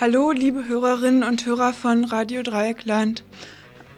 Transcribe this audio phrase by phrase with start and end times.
[0.00, 3.22] Hallo, liebe Hörerinnen und Hörer von Radio Dreieckland.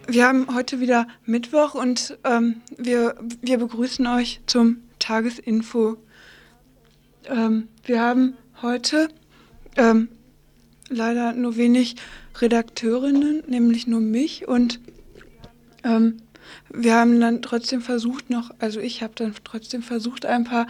[0.08, 5.98] Wir haben heute wieder Mittwoch und ähm, wir, wir begrüßen euch zum Tagesinfo.
[7.26, 9.10] Ähm, wir haben heute
[9.76, 10.08] ähm,
[10.88, 11.94] leider nur wenig
[12.40, 14.80] Redakteurinnen, nämlich nur mich und
[15.84, 16.16] ähm,
[16.68, 20.66] wir haben dann trotzdem versucht noch, also ich habe dann trotzdem versucht, ein paar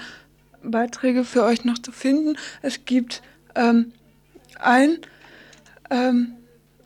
[0.62, 2.36] Beiträge für euch noch zu finden.
[2.60, 3.22] Es gibt
[3.54, 3.92] ähm,
[4.60, 4.98] ein
[5.92, 6.32] ähm,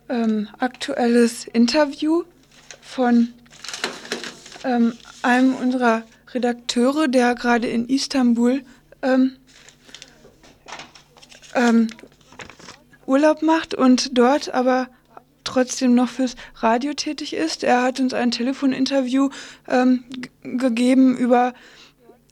[0.09, 2.23] ähm, aktuelles Interview
[2.81, 3.29] von
[4.63, 8.61] ähm, einem unserer Redakteure, der gerade in Istanbul
[9.01, 9.37] ähm,
[11.55, 11.87] ähm,
[13.05, 14.89] Urlaub macht und dort aber
[15.45, 17.63] trotzdem noch fürs Radio tätig ist.
[17.63, 19.29] Er hat uns ein Telefoninterview
[19.69, 20.03] ähm,
[20.43, 21.53] gegeben über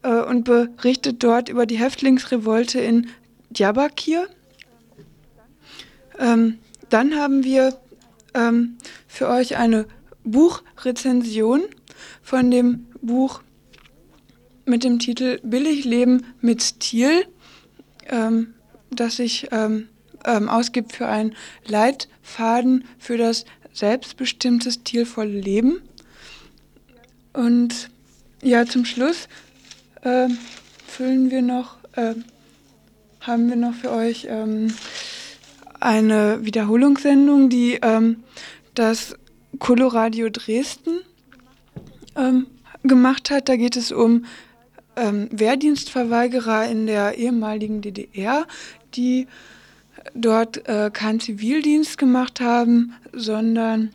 [0.03, 3.07] äh, und berichtet dort über die Häftlingsrevolte in
[3.49, 4.27] Diyarbakir.
[6.19, 7.77] Ähm, dann haben wir
[8.33, 9.85] ähm, für euch eine
[10.23, 11.63] Buchrezension
[12.21, 13.41] von dem Buch
[14.65, 17.25] mit dem Titel Billig Leben mit Stil,
[18.07, 18.55] ähm,
[18.89, 19.89] das sich ähm,
[20.25, 21.35] ähm, ausgibt für einen
[21.65, 25.81] Leitfaden für das selbstbestimmte, stilvolle Leben.
[27.33, 27.89] Und
[28.41, 29.27] ja, zum Schluss
[30.01, 30.29] äh,
[30.87, 32.15] füllen wir noch, äh,
[33.21, 34.73] haben wir noch für euch ähm,
[35.85, 38.23] eine Wiederholungssendung, die ähm,
[38.73, 39.15] das
[39.59, 41.01] Coloradio Dresden
[42.15, 42.47] ähm,
[42.83, 43.47] gemacht hat.
[43.49, 44.25] Da geht es um
[44.95, 48.47] ähm, Wehrdienstverweigerer in der ehemaligen DDR,
[48.95, 49.27] die
[50.15, 53.91] dort äh, keinen Zivildienst gemacht haben, sondern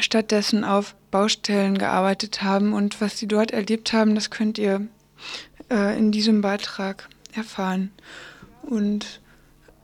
[0.00, 2.72] stattdessen auf Baustellen gearbeitet haben.
[2.72, 4.86] Und was sie dort erlebt haben, das könnt ihr
[5.70, 7.90] äh, in diesem Beitrag erfahren.
[8.62, 9.20] Und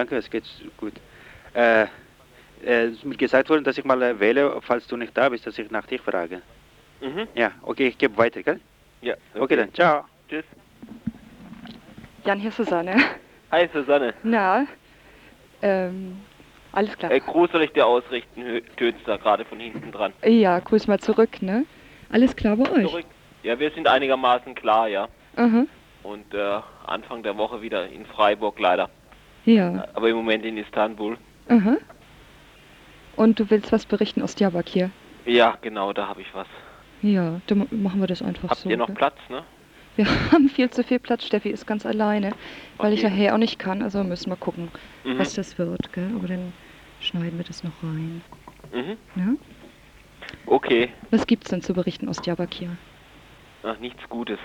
[0.00, 0.44] danke, es geht
[0.78, 0.94] gut.
[1.54, 1.86] Äh,
[2.64, 5.46] es ist mir gesagt worden, dass ich mal äh, wähle, falls du nicht da bist,
[5.46, 6.40] dass ich nach dir frage.
[7.00, 7.26] Mhm.
[7.34, 8.60] Ja, okay, ich gebe weiter, gell?
[9.02, 9.14] Ja.
[9.34, 10.04] Okay, dann, ciao.
[10.28, 10.44] Tschüss.
[12.24, 12.96] Jan, hier ist Susanne.
[13.50, 14.14] Hi Susanne.
[14.22, 14.66] Na,
[15.62, 16.18] ähm,
[16.72, 17.10] alles klar.
[17.10, 20.12] Äh, Gruß soll ich dir ausrichten, Tötz da gerade von hinten dran.
[20.24, 21.64] Ja, Gruß mal zurück, ne?
[22.10, 22.86] Alles klar bei euch?
[22.88, 23.06] Zurück.
[23.42, 25.08] Ja, wir sind einigermaßen klar, ja.
[25.36, 25.64] Aha,
[26.02, 28.90] Und äh, Anfang der Woche wieder in Freiburg leider.
[29.44, 31.16] Ja, Aber im Moment in Istanbul.
[31.48, 31.76] aha.
[33.16, 34.90] Und du willst was berichten aus Diyarbakir?
[35.26, 36.46] Ja, genau, da habe ich was.
[37.02, 38.70] Ja, dann ma- machen wir das einfach Habt so.
[38.70, 38.96] ihr noch gell?
[38.96, 39.44] Platz, ne?
[39.96, 41.24] Wir haben viel zu viel Platz.
[41.26, 42.30] Steffi ist ganz alleine,
[42.78, 43.10] weil ich Okay.
[43.10, 43.82] nachher auch nicht kann.
[43.82, 44.70] Also müssen wir gucken,
[45.04, 45.18] Mhm.
[45.18, 45.92] was das wird.
[45.92, 46.10] Gell?
[46.16, 46.52] Aber dann
[47.00, 48.22] schneiden wir das noch rein.
[48.72, 48.96] Mhm.
[49.14, 49.36] Ne?
[50.46, 52.70] Okay, Was gibt's denn zu berichten aus Diyarbakir?
[53.62, 54.38] Ach, nichts Gutes.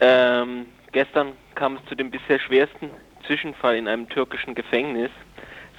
[0.00, 2.90] Ähm, gestern kam es zu dem bisher schwersten
[3.26, 5.10] Zwischenfall in einem türkischen Gefängnis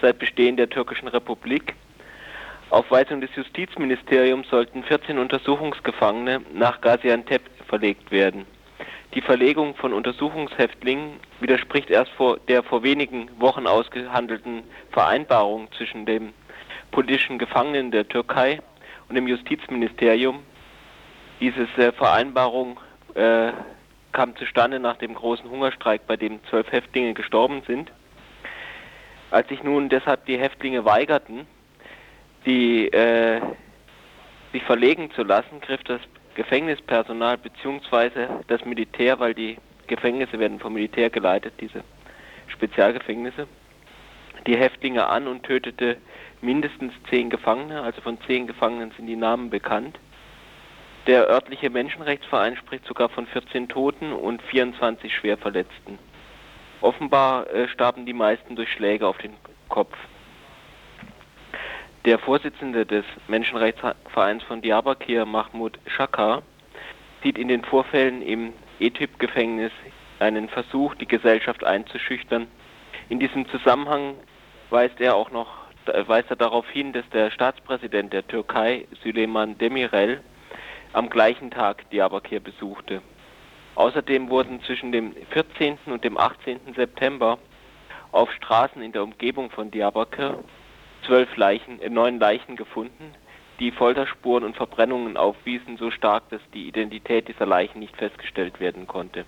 [0.01, 1.75] seit Bestehen der türkischen Republik.
[2.69, 8.45] Auf Weisung des Justizministeriums sollten 14 Untersuchungsgefangene nach Gaziantep verlegt werden.
[9.13, 16.33] Die Verlegung von Untersuchungshäftlingen widerspricht erst vor der vor wenigen Wochen ausgehandelten Vereinbarung zwischen dem
[16.91, 18.59] politischen Gefangenen der Türkei
[19.07, 20.43] und dem Justizministerium,
[21.39, 22.79] diese Vereinbarung
[23.15, 23.51] äh,
[24.17, 27.91] kam zustande nach dem großen Hungerstreik, bei dem zwölf Häftlinge gestorben sind.
[29.29, 31.45] Als sich nun deshalb die Häftlinge weigerten,
[32.43, 33.39] die, äh,
[34.53, 36.01] sich verlegen zu lassen, griff das
[36.33, 38.27] Gefängnispersonal bzw.
[38.47, 41.83] das Militär, weil die Gefängnisse werden vom Militär geleitet, diese
[42.47, 43.47] Spezialgefängnisse,
[44.47, 45.97] die Häftlinge an und tötete
[46.41, 49.99] mindestens zehn Gefangene, also von zehn Gefangenen sind die Namen bekannt.
[51.07, 55.97] Der örtliche Menschenrechtsverein spricht sogar von 14 Toten und 24 Schwerverletzten.
[56.81, 59.33] Offenbar äh, starben die meisten durch Schläge auf den
[59.69, 59.95] Kopf.
[62.03, 66.43] Der Vorsitzende des Menschenrechtsvereins von Diyarbakir, Mahmoud Shakar,
[67.23, 68.51] sieht in den Vorfällen im
[68.81, 69.71] Etip-Gefängnis
[70.19, 72.47] einen Versuch, die Gesellschaft einzuschüchtern.
[73.07, 74.15] In diesem Zusammenhang
[74.71, 75.47] weist er auch noch
[75.85, 80.21] äh, weist er darauf hin, dass der Staatspräsident der Türkei, Süleyman Demirel,
[80.93, 83.01] am gleichen Tag Diyarbakir besuchte.
[83.75, 85.77] Außerdem wurden zwischen dem 14.
[85.85, 86.73] und dem 18.
[86.75, 87.37] September
[88.11, 90.43] auf Straßen in der Umgebung von Diyarbakir
[91.05, 93.13] zwölf Leichen, äh, neun Leichen gefunden,
[93.59, 98.87] die Folterspuren und Verbrennungen aufwiesen, so stark, dass die Identität dieser Leichen nicht festgestellt werden
[98.87, 99.25] konnte.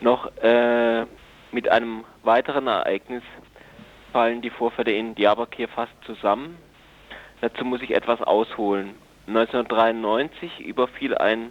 [0.00, 1.06] Noch äh,
[1.50, 3.22] mit einem weiteren Ereignis
[4.12, 6.56] fallen die Vorfälle in Diyarbakir fast zusammen.
[7.40, 8.94] Dazu muss ich etwas ausholen.
[9.28, 11.50] 1993 überfiel ein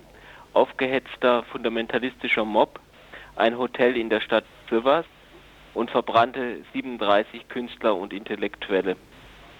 [0.53, 2.79] aufgehetzter fundamentalistischer Mob
[3.35, 5.05] ein Hotel in der Stadt Sivas
[5.75, 8.97] und verbrannte 37 Künstler und Intellektuelle.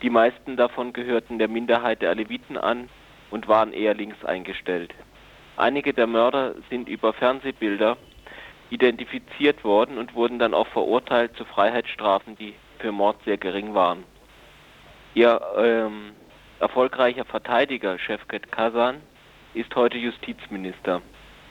[0.01, 2.89] Die meisten davon gehörten der Minderheit der Aleviten an
[3.29, 4.95] und waren eher links eingestellt.
[5.55, 7.97] Einige der Mörder sind über Fernsehbilder
[8.71, 14.03] identifiziert worden und wurden dann auch verurteilt zu Freiheitsstrafen, die für Mord sehr gering waren.
[15.13, 16.13] Ihr ähm,
[16.59, 18.95] erfolgreicher Verteidiger, Şevket Kazan,
[19.53, 21.01] ist heute Justizminister.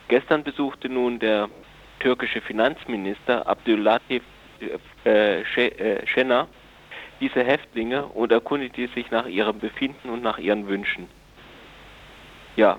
[0.09, 1.49] Gestern besuchte nun der
[2.01, 4.23] türkische Finanzminister Abdüllatif
[5.05, 6.47] äh, äh, Şener
[7.21, 11.09] diese Häftlinge und erkundigte sich nach ihrem Befinden und nach ihren Wünschen.
[12.57, 12.79] Ja,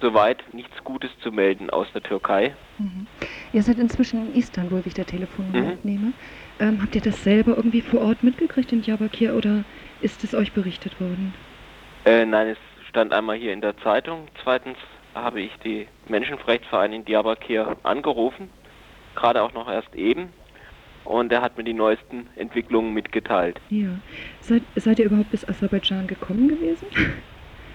[0.00, 2.54] soweit nichts Gutes zu melden aus der Türkei.
[2.78, 3.06] Mhm.
[3.52, 5.70] Ihr seid inzwischen in Istanbul, wie ich der Telefonnummer Mhm.
[5.70, 6.12] entnehme.
[6.60, 9.64] Ähm, habt ihr das selber irgendwie vor Ort mitgekriegt in Diyarbakir oder
[10.00, 11.34] ist es euch berichtet worden?
[12.04, 12.58] Äh, nein, es
[12.88, 14.28] stand einmal hier in der Zeitung.
[14.42, 14.76] Zweitens
[15.14, 18.50] habe ich die Menschenrechtsvereine in Diyarbakir angerufen,
[19.14, 20.28] gerade auch noch erst eben.
[21.04, 23.60] Und er hat mir die neuesten Entwicklungen mitgeteilt.
[23.68, 23.88] Ja.
[24.40, 26.86] Seid, seid ihr überhaupt bis Aserbaidschan gekommen gewesen?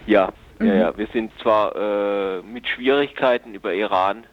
[0.07, 0.79] Ja, ja, Mhm.
[0.79, 0.97] ja.
[0.97, 4.23] Wir sind zwar äh, mit Schwierigkeiten über Iran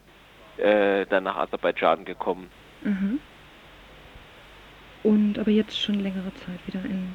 [0.56, 2.48] äh, dann nach Aserbaidschan gekommen.
[2.82, 3.20] Mhm.
[5.02, 7.14] Und aber jetzt schon längere Zeit wieder in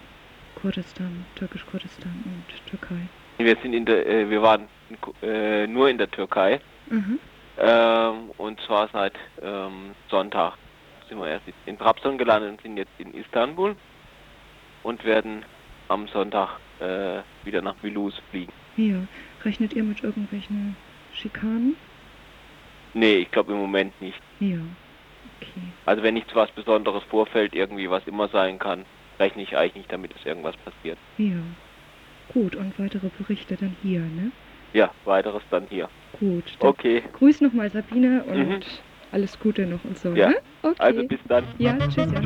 [0.55, 3.07] Kurdistan, Türkisch-Kurdistan und Türkei.
[3.37, 4.67] Wir sind in der, äh, wir waren
[5.21, 7.19] äh, nur in der Türkei Mhm.
[7.57, 10.57] ähm, und zwar seit ähm, Sonntag
[11.07, 13.75] sind wir erst in Trabzon gelandet und sind jetzt in Istanbul
[14.83, 15.43] und werden
[15.87, 18.51] am Sonntag äh, wieder nach Mulhouse fliegen.
[18.77, 18.97] Ja.
[19.45, 20.75] Rechnet ihr mit irgendwelchen
[21.13, 21.75] Schikanen?
[22.93, 24.19] Nee, ich glaube im Moment nicht.
[24.39, 24.57] Ja.
[25.39, 25.61] Okay.
[25.85, 28.85] Also wenn nichts was Besonderes vorfällt, irgendwie was immer sein kann,
[29.21, 30.97] rechne ich eigentlich nicht damit, dass irgendwas passiert.
[31.17, 31.35] Ja.
[32.33, 34.31] Gut, und weitere Berichte dann hier, ne?
[34.73, 35.87] Ja, weiteres dann hier.
[36.19, 36.43] Gut.
[36.59, 38.59] Dann Okay, Grüß nochmal Sabine und Mhm.
[39.11, 40.29] alles Gute noch und so, Ja.
[40.29, 40.35] ne?
[40.63, 40.75] Okay.
[40.79, 41.43] also bis dann.
[41.59, 42.21] ja, tschüss, ja.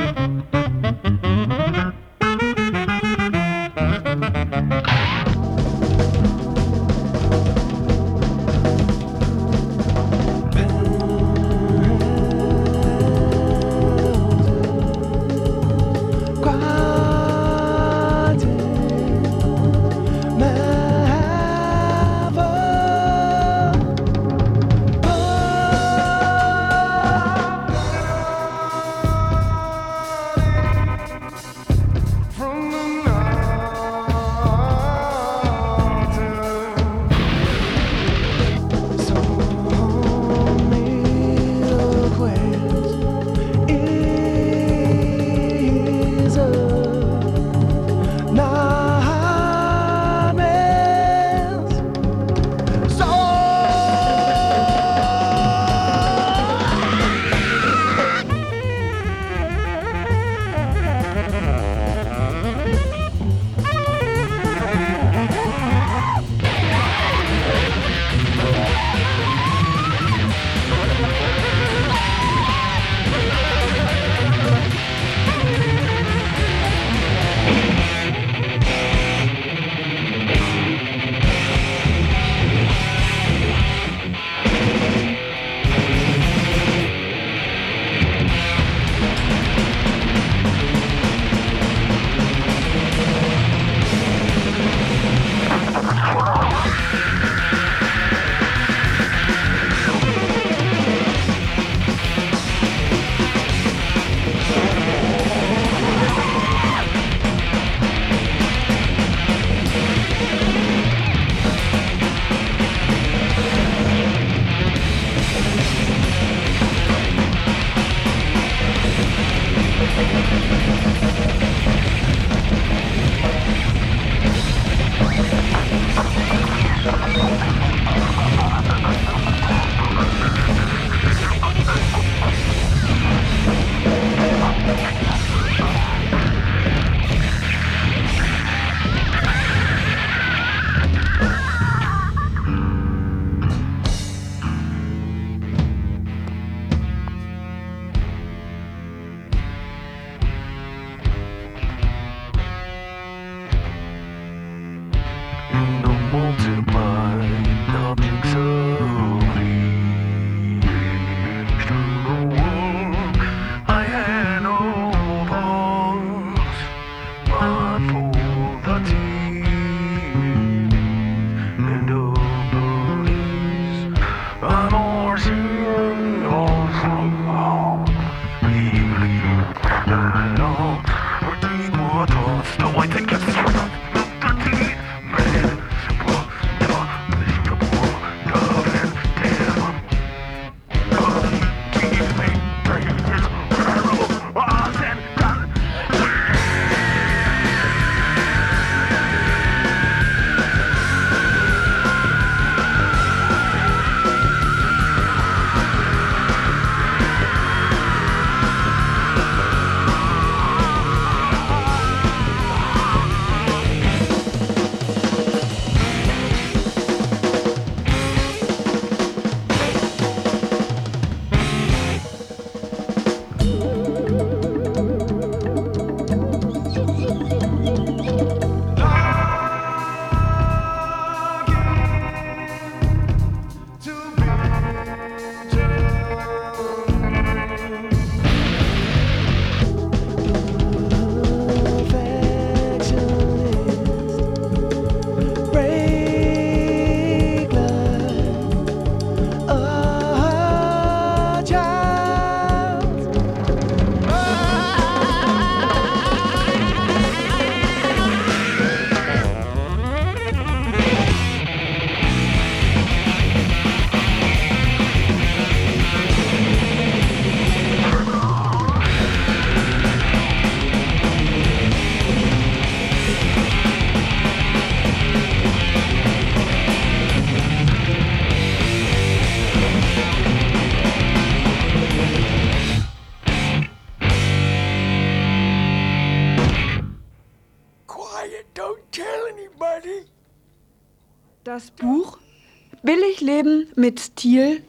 [293.26, 294.62] Leben mit Stil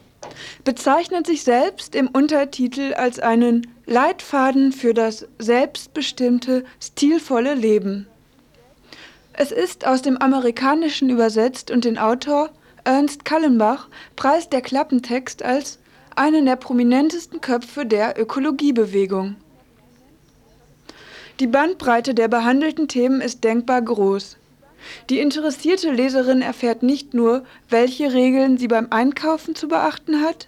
[0.63, 8.07] bezeichnet sich selbst im Untertitel als einen Leitfaden für das selbstbestimmte, stilvolle Leben.
[9.33, 12.49] Es ist aus dem Amerikanischen übersetzt und den Autor
[12.83, 15.77] Ernst Kallenbach preist der Klappentext als
[16.15, 19.35] einen der prominentesten Köpfe der Ökologiebewegung.
[21.39, 24.37] Die Bandbreite der behandelten Themen ist denkbar groß.
[25.09, 30.47] Die interessierte Leserin erfährt nicht nur, welche Regeln sie beim Einkaufen zu beachten hat,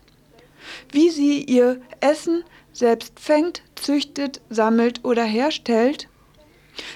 [0.91, 2.43] wie sie ihr Essen
[2.73, 6.07] selbst fängt, züchtet, sammelt oder herstellt,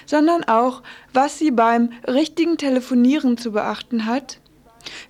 [0.06, 4.38] sondern auch, was sie beim richtigen Telefonieren zu beachten hat,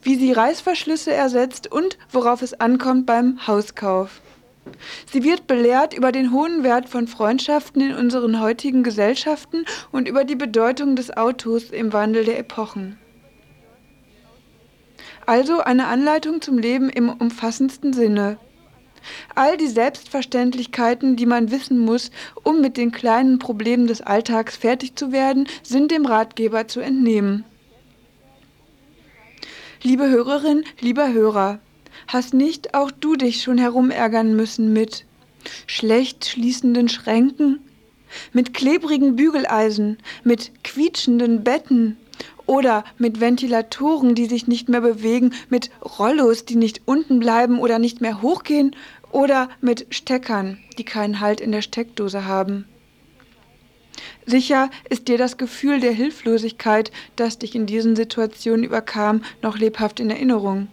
[0.02, 4.21] wie sie Reißverschlüsse ersetzt und worauf es ankommt beim Hauskauf.
[5.11, 10.25] Sie wird belehrt über den hohen Wert von Freundschaften in unseren heutigen Gesellschaften und über
[10.25, 12.99] die Bedeutung des Autos im Wandel der Epochen.
[15.26, 18.38] Also eine Anleitung zum Leben im umfassendsten Sinne.
[19.35, 22.11] All die Selbstverständlichkeiten, die man wissen muss,
[22.42, 27.44] um mit den kleinen Problemen des Alltags fertig zu werden, sind dem Ratgeber zu entnehmen.
[29.83, 31.59] Liebe Hörerin, lieber Hörer,
[32.06, 35.04] Hast nicht auch du dich schon herumärgern müssen mit
[35.66, 37.61] schlecht schließenden Schränken,
[38.32, 41.96] mit klebrigen Bügeleisen, mit quietschenden Betten?
[42.46, 47.78] Oder mit Ventilatoren, die sich nicht mehr bewegen, mit Rollos, die nicht unten bleiben oder
[47.78, 48.76] nicht mehr hochgehen?
[49.11, 52.66] Oder mit Steckern, die keinen Halt in der Steckdose haben.
[54.26, 60.00] Sicher ist dir das Gefühl der Hilflosigkeit, das dich in diesen Situationen überkam, noch lebhaft
[60.00, 60.68] in Erinnerung.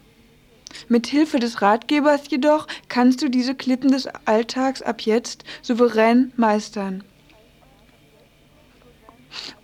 [0.87, 7.03] Mit Hilfe des Ratgebers jedoch kannst du diese Klippen des Alltags ab jetzt souverän meistern.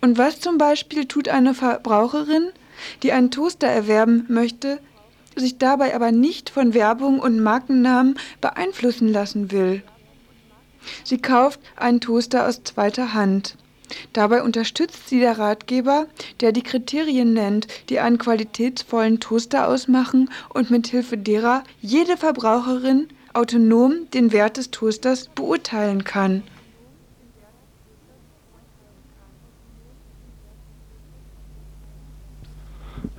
[0.00, 2.50] Und was zum Beispiel tut eine Verbraucherin,
[3.02, 4.80] die einen Toaster erwerben möchte,
[5.36, 9.82] sich dabei aber nicht von Werbung und Markennamen beeinflussen lassen will?
[11.04, 13.56] Sie kauft einen Toaster aus zweiter Hand.
[14.12, 16.06] Dabei unterstützt sie der Ratgeber,
[16.40, 23.08] der die Kriterien nennt, die einen qualitätsvollen Toaster ausmachen und mit Hilfe derer jede Verbraucherin
[23.32, 26.42] autonom den Wert des Toasters beurteilen kann.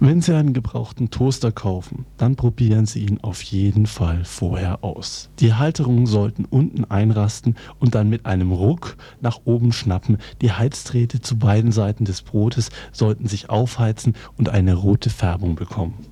[0.02, 5.30] Wenn Sie einen gebrauchten Toaster kaufen, dann probieren Sie ihn auf jeden Fall vorher aus.
[5.40, 10.18] Die Halterungen sollten unten einrasten und dann mit einem Ruck nach oben schnappen.
[10.42, 16.06] Die Heizdrähte zu beiden Seiten des Brotes sollten sich aufheizen und eine rote Färbung bekommen.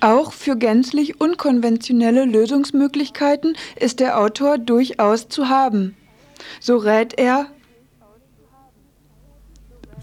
[0.00, 5.96] Auch für gänzlich unkonventionelle Lösungsmöglichkeiten ist der Autor durchaus zu haben.
[6.60, 7.46] So rät er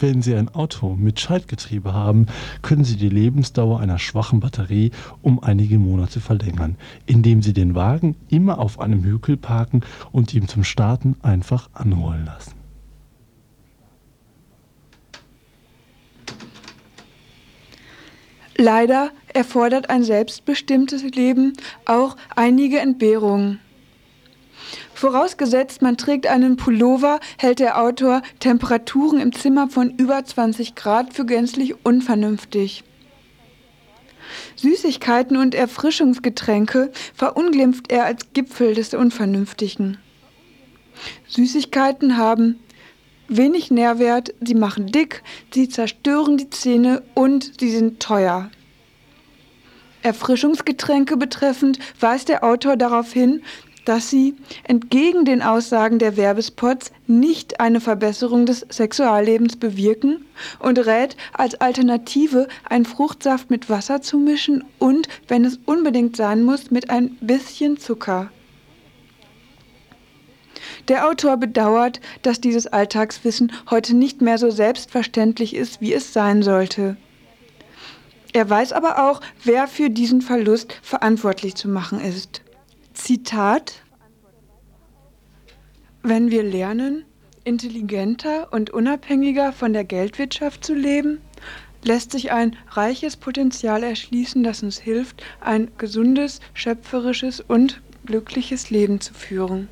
[0.01, 2.27] wenn Sie ein Auto mit Schaltgetriebe haben,
[2.61, 8.15] können Sie die Lebensdauer einer schwachen Batterie um einige Monate verlängern, indem Sie den Wagen
[8.29, 9.81] immer auf einem Hügel parken
[10.11, 12.53] und ihn zum Starten einfach anrollen lassen.
[18.61, 21.53] Leider erfordert ein selbstbestimmtes Leben
[21.85, 23.61] auch einige Entbehrungen.
[24.99, 31.13] Vorausgesetzt, man trägt einen Pullover, hält der Autor Temperaturen im Zimmer von über 20 Grad
[31.13, 32.83] für gänzlich unvernünftig.
[34.57, 39.99] Süßigkeiten und Erfrischungsgetränke verunglimpft er als Gipfel des Unvernünftigen.
[41.29, 42.59] Süßigkeiten haben
[43.29, 48.51] wenig Nährwert, sie machen dick, sie zerstören die Zähne und sie sind teuer.
[50.01, 53.41] Erfrischungsgetränke betreffend weist der Autor darauf hin,
[53.85, 60.25] dass sie entgegen den Aussagen der Werbespots nicht eine Verbesserung des Sexuallebens bewirken
[60.59, 66.43] und rät als Alternative einen Fruchtsaft mit Wasser zu mischen und, wenn es unbedingt sein
[66.43, 68.31] muss, mit ein bisschen Zucker.
[70.87, 76.43] Der Autor bedauert, dass dieses Alltagswissen heute nicht mehr so selbstverständlich ist, wie es sein
[76.43, 76.97] sollte.
[78.33, 82.41] Er weiß aber auch, wer für diesen Verlust verantwortlich zu machen ist.
[82.99, 83.81] Zitat
[86.03, 87.05] Wenn wir lernen,
[87.43, 91.21] intelligenter und unabhängiger von der Geldwirtschaft zu leben,
[91.81, 98.99] lässt sich ein reiches Potenzial erschließen, das uns hilft, ein gesundes, schöpferisches und glückliches Leben
[98.99, 99.69] zu führen.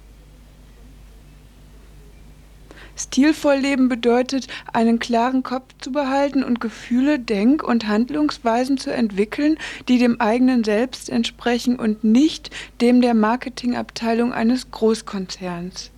[2.98, 9.58] Stilvoll leben bedeutet, einen klaren Kopf zu behalten und Gefühle, Denk- und Handlungsweisen zu entwickeln,
[9.88, 12.50] die dem eigenen Selbst entsprechen und nicht
[12.82, 15.92] dem der Marketingabteilung eines Großkonzerns.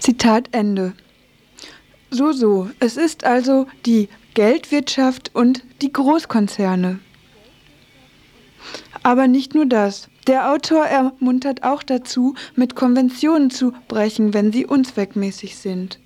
[0.00, 0.92] Zitat Ende.
[2.10, 2.70] So, so.
[2.80, 7.00] Es ist also die Geldwirtschaft und die Großkonzerne.
[9.02, 10.08] Aber nicht nur das.
[10.28, 15.98] Der Autor ermuntert auch dazu, mit Konventionen zu brechen, wenn sie unzweckmäßig sind.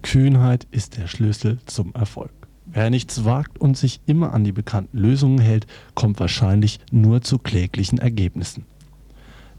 [0.00, 2.32] Kühnheit ist der Schlüssel zum Erfolg.
[2.64, 7.38] Wer nichts wagt und sich immer an die bekannten Lösungen hält, kommt wahrscheinlich nur zu
[7.38, 8.64] kläglichen Ergebnissen.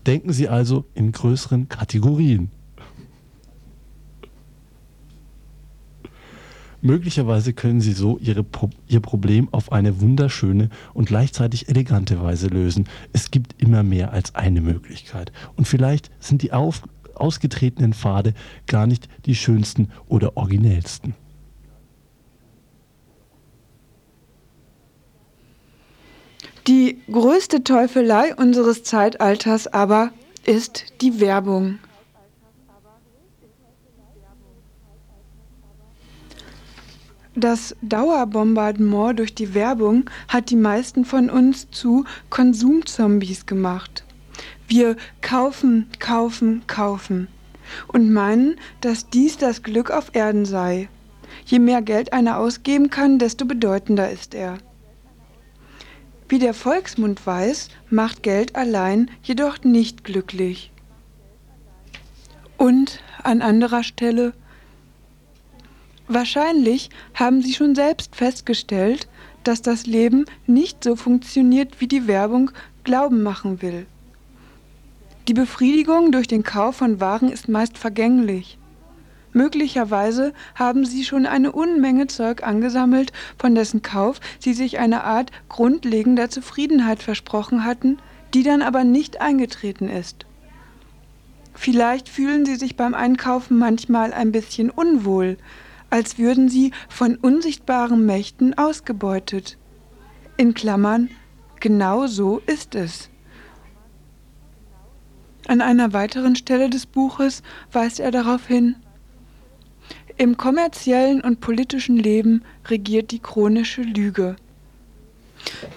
[0.08, 2.50] Denken Sie also in größeren Kategorien.
[6.82, 12.48] Möglicherweise können Sie so Ihre Pro Ihr Problem auf eine wunderschöne und gleichzeitig elegante Weise
[12.48, 12.88] lösen.
[13.12, 15.32] Es gibt immer mehr als eine Möglichkeit.
[15.56, 16.84] Und vielleicht sind die auf
[17.16, 18.34] ausgetretenen Pfade
[18.66, 21.16] gar nicht die schönsten oder originellsten.
[26.68, 30.12] Die größte Teufelei unseres Zeitalters aber
[30.46, 31.80] ist die Werbung.
[37.40, 44.04] Das Dauerbombardement durch die Werbung hat die meisten von uns zu Konsumzombies gemacht.
[44.68, 47.30] Wir kaufen, kaufen, kaufen
[47.88, 50.90] und meinen, dass dies das Glück auf Erden sei.
[51.46, 54.58] Je mehr Geld einer ausgeben kann, desto bedeutender ist er.
[56.28, 60.74] Wie der Volksmund weiß, macht Geld allein jedoch nicht glücklich.
[62.58, 64.34] Und an anderer Stelle,
[66.10, 69.08] wahrscheinlich haben Sie schon selbst festgestellt,
[69.44, 72.52] dass das Leben nicht so funktioniert, wie die Werbung
[72.84, 73.86] glauben machen will.
[75.28, 78.58] Die Befriedigung durch den Kauf von Waren ist meist vergänglich.
[79.32, 85.32] Möglicherweise haben sie schon eine Unmenge Zeug angesammelt, von dessen Kauf sie sich eine Art
[85.48, 88.00] grundlegender Zufriedenheit versprochen hatten,
[88.34, 90.26] die dann aber nicht eingetreten ist.
[91.54, 95.38] Vielleicht fühlen sie sich beim Einkaufen manchmal ein bisschen unwohl,
[95.90, 99.58] als würden sie von unsichtbaren Mächten ausgebeutet.
[100.38, 101.10] In Klammern,
[101.60, 103.10] genau so ist es.
[105.48, 108.76] An einer weiteren Stelle des Buches weist er darauf hin,
[110.20, 114.36] im kommerziellen und politischen Leben regiert die chronische Lüge.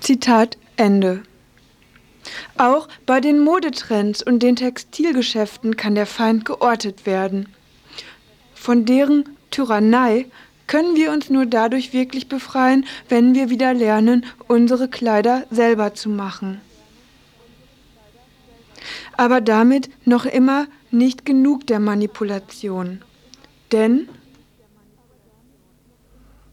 [0.01, 1.23] Zitat Ende.
[2.59, 7.51] Auch bei den Modetrends und den Textilgeschäften kann der Feind geortet werden.
[8.53, 10.27] Von deren Tyrannei
[10.67, 16.09] können wir uns nur dadurch wirklich befreien, wenn wir wieder lernen, unsere Kleider selber zu
[16.09, 16.61] machen.
[19.17, 23.03] Aber damit noch immer nicht genug der Manipulation.
[23.71, 24.09] Denn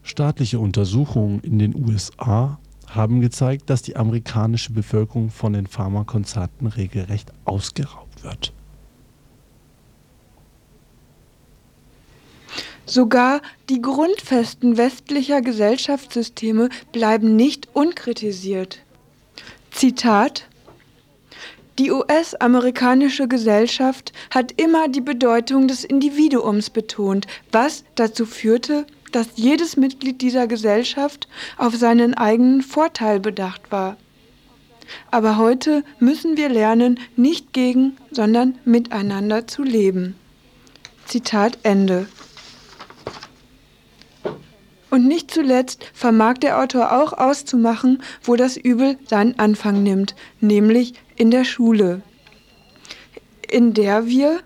[0.02, 2.58] Staatliche Untersuchungen in den USA
[2.88, 8.52] haben gezeigt, dass die amerikanische Bevölkerung von den Pharmakonzerten regelrecht ausgeraubt wird.
[12.90, 18.80] Sogar die Grundfesten westlicher Gesellschaftssysteme bleiben nicht unkritisiert.
[19.70, 20.48] Zitat
[21.78, 29.76] Die US-amerikanische Gesellschaft hat immer die Bedeutung des Individuums betont, was dazu führte, dass jedes
[29.76, 33.98] Mitglied dieser Gesellschaft auf seinen eigenen Vorteil bedacht war.
[35.12, 40.16] Aber heute müssen wir lernen, nicht gegen, sondern miteinander zu leben.
[41.06, 42.08] Zitat Ende.
[44.90, 50.94] Und nicht zuletzt vermag der Autor auch auszumachen, wo das Übel seinen Anfang nimmt, nämlich
[51.16, 52.02] in der Schule,
[53.48, 54.40] in der wir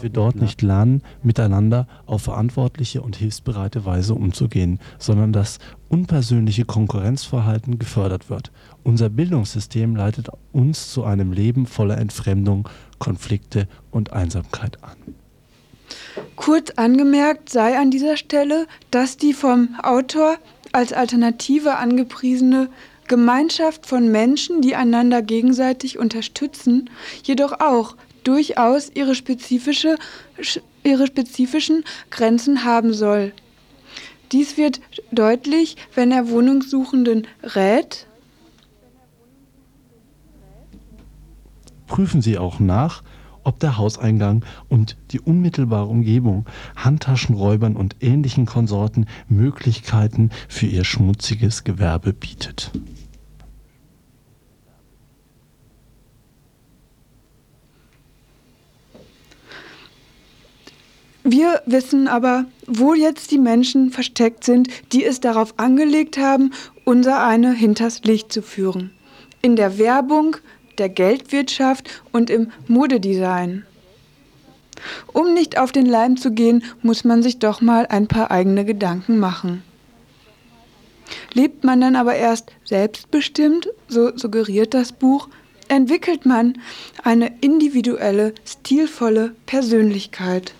[0.00, 7.78] wir dort nicht lernen, miteinander auf verantwortliche und hilfsbereite Weise umzugehen, sondern das unpersönliche Konkurrenzverhalten
[7.78, 8.52] gefördert wird.
[8.82, 12.68] Unser Bildungssystem leitet uns zu einem Leben voller Entfremdung,
[12.98, 15.14] Konflikte und Einsamkeit an.
[16.36, 20.36] Kurz angemerkt sei an dieser Stelle, dass die vom Autor
[20.72, 22.68] als Alternative angepriesene
[23.08, 26.90] Gemeinschaft von Menschen, die einander gegenseitig unterstützen,
[27.22, 29.96] jedoch auch durchaus ihre, spezifische,
[30.82, 33.32] ihre spezifischen Grenzen haben soll.
[34.32, 34.80] Dies wird
[35.12, 38.06] deutlich, wenn er Wohnungssuchenden rät.
[41.86, 43.04] Prüfen Sie auch nach,
[43.46, 51.64] ob der Hauseingang und die unmittelbare Umgebung Handtaschenräubern und ähnlichen Konsorten Möglichkeiten für ihr schmutziges
[51.64, 52.72] Gewerbe bietet.
[61.28, 66.52] Wir wissen aber, wo jetzt die Menschen versteckt sind, die es darauf angelegt haben,
[66.84, 68.92] unser eine hinters Licht zu führen.
[69.42, 70.36] In der Werbung,
[70.78, 73.64] der Geldwirtschaft und im Modedesign.
[75.12, 78.64] Um nicht auf den Leim zu gehen, muss man sich doch mal ein paar eigene
[78.64, 79.62] Gedanken machen.
[81.32, 85.28] Lebt man dann aber erst selbstbestimmt, so suggeriert das Buch,
[85.68, 86.54] entwickelt man
[87.02, 90.54] eine individuelle, stilvolle Persönlichkeit.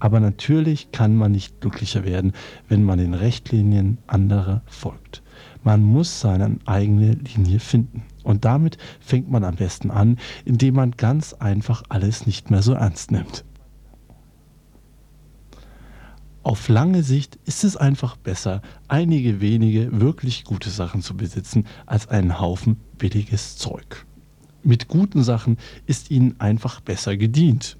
[0.00, 2.32] Aber natürlich kann man nicht glücklicher werden,
[2.68, 5.22] wenn man den Rechtlinien anderer folgt.
[5.64, 8.04] Man muss seine eigene Linie finden.
[8.22, 12.72] Und damit fängt man am besten an, indem man ganz einfach alles nicht mehr so
[12.72, 13.44] ernst nimmt.
[16.42, 22.08] Auf lange Sicht ist es einfach besser, einige wenige wirklich gute Sachen zu besitzen, als
[22.08, 24.06] einen Haufen billiges Zeug.
[24.62, 27.76] Mit guten Sachen ist ihnen einfach besser gedient.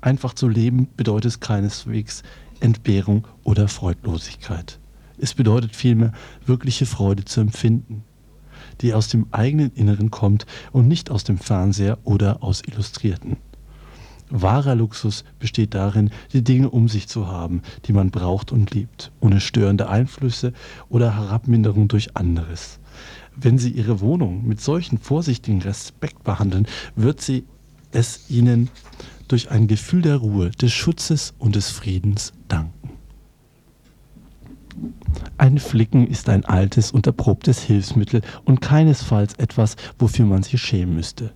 [0.00, 2.22] Einfach zu leben bedeutet keineswegs
[2.60, 4.80] Entbehrung oder Freudlosigkeit.
[5.16, 6.12] Es bedeutet vielmehr,
[6.44, 8.04] wirkliche Freude zu empfinden,
[8.80, 13.36] die aus dem eigenen Inneren kommt und nicht aus dem Fernseher oder aus Illustrierten.
[14.30, 19.12] Wahrer Luxus besteht darin, die Dinge um sich zu haben, die man braucht und liebt,
[19.20, 20.52] ohne störende Einflüsse
[20.88, 22.80] oder Herabminderung durch anderes.
[23.36, 27.44] Wenn Sie Ihre Wohnung mit solchen vorsichtigen Respekt behandeln, wird sie
[27.92, 28.70] es Ihnen
[29.28, 32.83] durch ein Gefühl der Ruhe, des Schutzes und des Friedens danken.
[35.38, 40.94] Ein Flicken ist ein altes und erprobtes Hilfsmittel und keinesfalls etwas, wofür man sich schämen
[40.94, 41.32] müsste.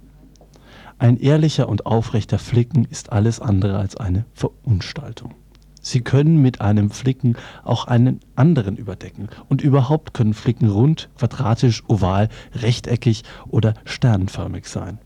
[0.99, 5.35] Ein ehrlicher und aufrechter Flicken ist alles andere als eine Verunstaltung.
[5.81, 11.85] Sie können mit einem Flicken auch einen anderen überdecken und überhaupt können Flicken rund, quadratisch,
[11.89, 14.99] oval, rechteckig oder sternenförmig sein.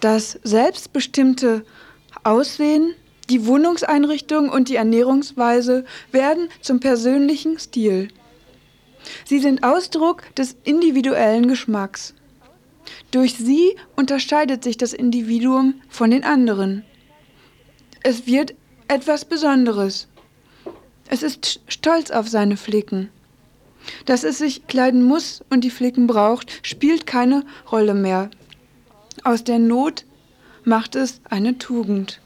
[0.00, 1.64] Das selbstbestimmte
[2.24, 2.94] Aussehen,
[3.30, 8.08] die Wohnungseinrichtung und die Ernährungsweise werden zum persönlichen Stil.
[9.24, 12.14] Sie sind Ausdruck des individuellen Geschmacks.
[13.10, 16.84] Durch sie unterscheidet sich das Individuum von den anderen.
[18.02, 18.54] Es wird
[18.88, 20.08] etwas Besonderes.
[21.08, 23.10] Es ist stolz auf seine Flicken.
[24.06, 28.30] Dass es sich kleiden muss und die Flicken braucht, spielt keine Rolle mehr.
[29.24, 30.04] Aus der Not
[30.64, 32.20] macht es eine Tugend.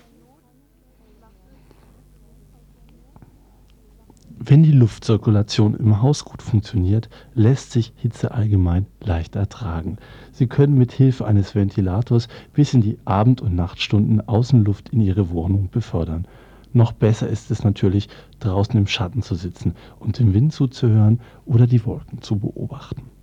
[4.38, 9.96] Wenn die Luftzirkulation im Haus gut funktioniert, lässt sich Hitze allgemein leicht ertragen.
[10.30, 15.30] Sie können mit Hilfe eines Ventilators bis in die Abend- und Nachtstunden Außenluft in Ihre
[15.30, 16.28] Wohnung befördern.
[16.74, 21.66] Noch besser ist es natürlich, draußen im Schatten zu sitzen und dem Wind zuzuhören oder
[21.66, 23.15] die Wolken zu beobachten.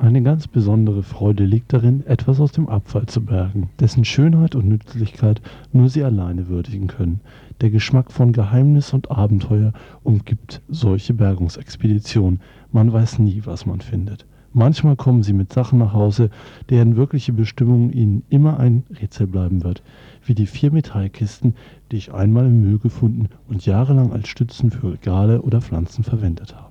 [0.00, 4.68] Eine ganz besondere Freude liegt darin, etwas aus dem Abfall zu bergen, dessen Schönheit und
[4.68, 7.20] Nützlichkeit nur sie alleine würdigen können.
[7.60, 9.72] Der Geschmack von Geheimnis und Abenteuer
[10.04, 12.38] umgibt solche Bergungsexpeditionen.
[12.70, 14.24] Man weiß nie, was man findet.
[14.52, 16.30] Manchmal kommen sie mit Sachen nach Hause,
[16.70, 19.82] deren wirkliche Bestimmung ihnen immer ein Rätsel bleiben wird,
[20.24, 21.54] wie die vier Metallkisten,
[21.90, 26.54] die ich einmal im Müll gefunden und jahrelang als Stützen für Regale oder Pflanzen verwendet
[26.54, 26.67] habe.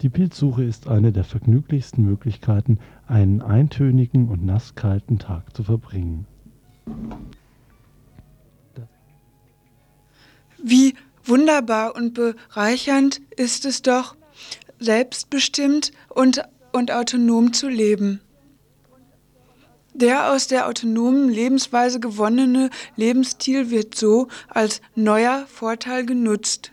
[0.00, 6.26] Die Pilzsuche ist eine der vergnüglichsten Möglichkeiten, einen eintönigen und nasskalten Tag zu verbringen.
[10.62, 14.16] Wie wunderbar und bereichernd ist es doch,
[14.78, 18.20] selbstbestimmt und, und autonom zu leben.
[19.94, 26.70] Der aus der autonomen Lebensweise gewonnene Lebensstil wird so als neuer Vorteil genutzt.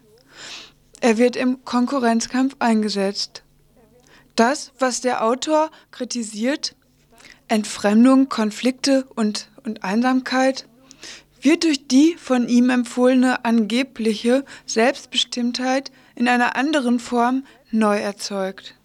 [1.01, 3.43] Er wird im Konkurrenzkampf eingesetzt.
[4.35, 6.75] Das, was der Autor kritisiert,
[7.47, 10.67] Entfremdung, Konflikte und, und Einsamkeit,
[11.41, 18.75] wird durch die von ihm empfohlene angebliche Selbstbestimmtheit in einer anderen Form neu erzeugt.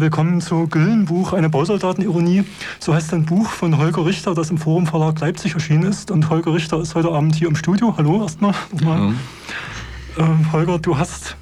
[0.00, 2.44] Willkommen zu Güllenbuch, eine Bausoldatenironie.
[2.78, 6.10] So heißt ein Buch von Holger Richter, das im Forum Verlag Leipzig erschienen ist.
[6.10, 7.94] Und Holger Richter ist heute Abend hier im Studio.
[7.96, 8.54] Hallo erstmal.
[8.80, 9.12] Ja.
[10.18, 11.36] Ähm, Holger, du hast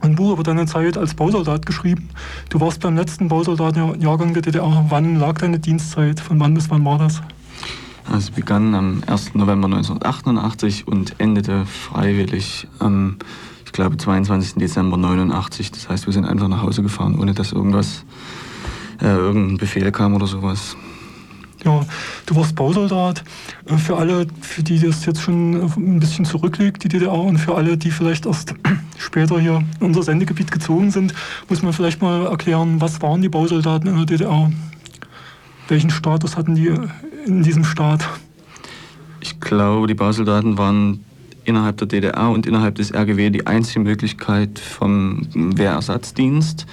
[0.00, 2.08] ein Buch über deine Zeit als Bausoldat geschrieben.
[2.48, 4.86] Du warst beim letzten Bausoldatenjahrgang der DDR.
[4.88, 6.18] Wann lag deine Dienstzeit?
[6.20, 7.22] Von wann bis wann war das?
[8.06, 9.34] Also es begann am 1.
[9.34, 13.16] November 1988 und endete freiwillig am
[13.74, 14.54] glaube 22.
[14.54, 15.72] Dezember 89.
[15.72, 18.04] Das heißt, wir sind einfach nach Hause gefahren, ohne dass irgendwas,
[19.02, 20.76] äh, irgendein Befehl kam oder sowas.
[21.64, 21.84] Ja,
[22.26, 23.24] du warst Bausoldat.
[23.66, 27.38] Äh, für alle, für die das jetzt schon äh, ein bisschen zurückliegt, die DDR, und
[27.38, 28.54] für alle, die vielleicht erst
[28.96, 31.12] später hier in unser Sendegebiet gezogen sind,
[31.48, 34.52] muss man vielleicht mal erklären, was waren die Bausoldaten in der DDR?
[35.66, 36.72] Welchen Status hatten die
[37.26, 38.08] in diesem Staat?
[39.20, 41.04] Ich glaube, die Bausoldaten waren
[41.44, 46.66] innerhalb der DDR und innerhalb des RGW die einzige Möglichkeit vom Wehrersatzdienst.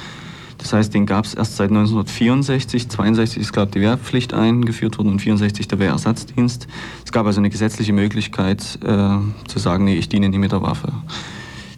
[0.61, 2.87] Das heißt, den gab es erst seit 1964.
[2.87, 6.67] 62 ist, glaube ich, die Wehrpflicht eingeführt worden und 64 der Wehrersatzdienst.
[7.03, 10.61] Es gab also eine gesetzliche Möglichkeit äh, zu sagen, nee, ich diene nie mit der
[10.61, 10.93] Waffe.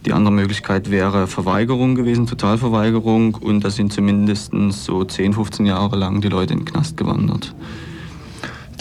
[0.05, 3.35] Die andere Möglichkeit wäre Verweigerung gewesen, Totalverweigerung.
[3.35, 7.55] Und da sind zumindest so 10, 15 Jahre lang die Leute in den Knast gewandert.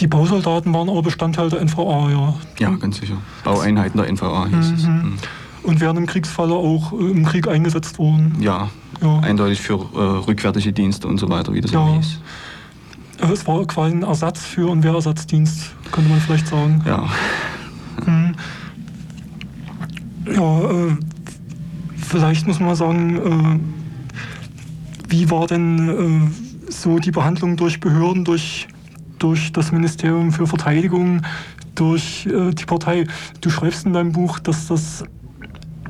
[0.02, 2.34] Die Bausoldaten waren aber Bestandteil der NVA, ja.
[2.58, 3.18] Ja, ganz sicher.
[3.44, 4.74] Baueinheiten der NVA hieß mhm.
[4.74, 4.82] es.
[4.82, 5.18] Mhm.
[5.62, 8.36] Und wären im Kriegsfalle auch äh, im Krieg eingesetzt worden.
[8.40, 8.68] Ja,
[9.00, 9.20] ja.
[9.20, 11.86] eindeutig für äh, rückwärtige Dienste und so weiter, wie das ja.
[11.86, 12.18] hieß.
[13.20, 16.82] Äh, es war quasi ein Ersatz für einen Wehrersatzdienst, könnte man vielleicht sagen.
[16.84, 17.08] Ja.
[18.04, 18.34] Mhm.
[20.34, 20.96] Ja, äh,
[21.96, 23.60] vielleicht muss man sagen,
[25.08, 26.32] äh, wie war denn
[26.68, 28.66] äh, so die Behandlung durch Behörden, durch
[29.22, 31.22] durch das Ministerium für Verteidigung,
[31.74, 33.06] durch äh, die Partei.
[33.40, 35.04] Du schreibst in deinem Buch, dass das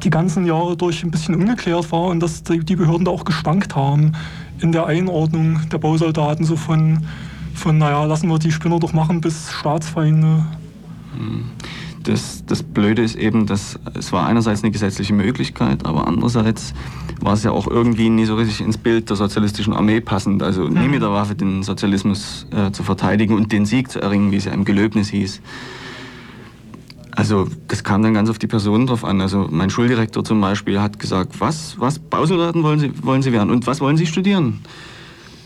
[0.03, 3.77] die ganzen Jahre durch ein bisschen ungeklärt war und dass die, Behörden da auch geschwankt
[3.77, 4.13] haben
[4.61, 7.07] in der Einordnung der Bausoldaten, so von,
[7.55, 10.45] von naja, lassen wir die Spinner doch machen, bis Staatsfeinde.
[11.17, 11.51] Hm.
[12.05, 16.75] Das, das Blöde ist eben, dass es war einerseits eine gesetzliche Möglichkeit, aber andererseits
[17.21, 20.43] war es ja auch irgendwie nie so richtig ins Bild der sozialistischen Armee passend.
[20.43, 24.33] Also nie mit der Waffe den Sozialismus äh, zu verteidigen und den Sieg zu erringen,
[24.33, 25.41] wie es ja im Gelöbnis hieß.
[27.15, 29.21] Also das kam dann ganz auf die Personen drauf an.
[29.21, 33.51] Also mein Schuldirektor zum Beispiel hat gesagt, was, was Bausoldaten wollen Sie, wollen Sie werden
[33.51, 34.61] und was wollen Sie studieren?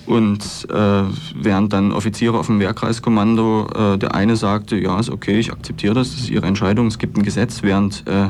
[0.07, 1.03] Und äh,
[1.35, 5.95] während dann Offiziere auf dem Wehrkreiskommando, äh, der eine sagte, ja, ist okay, ich akzeptiere
[5.95, 8.29] das, das ist Ihre Entscheidung, es gibt ein Gesetz, während äh,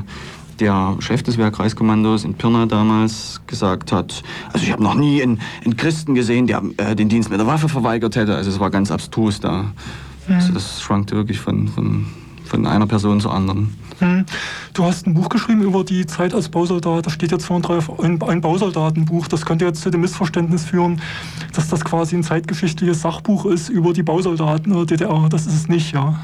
[0.58, 4.22] der Chef des Wehrkreiskommandos in Pirna damals gesagt hat,
[4.52, 7.46] also ich habe noch nie einen, einen, Christen gesehen, der äh, den Dienst mit der
[7.46, 8.34] Waffe verweigert hätte.
[8.34, 9.72] Also es war ganz abstrus da.
[10.26, 10.34] Mhm.
[10.34, 12.06] Also das schwankte wirklich von, von,
[12.46, 13.74] von einer Person zur anderen.
[13.98, 14.24] Hm.
[14.74, 17.06] Du hast ein Buch geschrieben über die Zeit als Bausoldat.
[17.06, 19.28] Da steht jetzt vorhin drauf ein, ein Bausoldatenbuch.
[19.28, 21.00] Das könnte jetzt zu dem Missverständnis führen,
[21.54, 25.28] dass das quasi ein zeitgeschichtliches Sachbuch ist über die Bausoldaten der DDR.
[25.30, 26.18] Das ist es nicht, ja.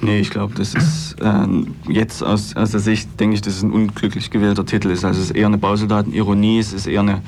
[0.00, 1.46] Nee, ich glaube, das ist äh,
[1.90, 5.04] jetzt aus, aus der Sicht, denke ich, dass es ein unglücklich gewählter Titel ist.
[5.04, 7.22] Also es ist eher eine Bausoldatenironie, es ist eher eine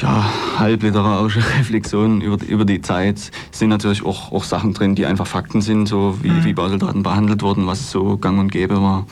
[0.00, 0.24] ja,
[0.58, 3.30] halbliterarische Reflexion über, über die Zeit.
[3.52, 6.44] Es sind natürlich auch, auch Sachen drin, die einfach Fakten sind, so wie, mhm.
[6.44, 9.06] wie Bausoldaten behandelt wurden, was so gang und gäbe war.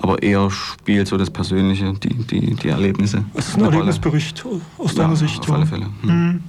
[0.00, 3.24] Aber eher spielt so das Persönliche, die, die, die Erlebnisse.
[3.34, 4.44] Es ist ein Erlebnisbericht
[4.76, 5.40] aus deiner ja, Sicht.
[5.40, 5.54] Auf ja.
[5.54, 5.86] alle Fälle.
[6.02, 6.10] Mhm.
[6.10, 6.40] Mhm.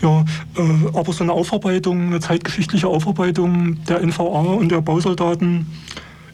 [0.00, 0.24] Ja,
[0.56, 5.66] äh, aber so eine Aufarbeitung, eine zeitgeschichtliche Aufarbeitung der NVA und der Bausoldaten